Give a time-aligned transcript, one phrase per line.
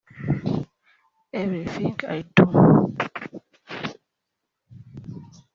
[1.31, 2.95] Everything I do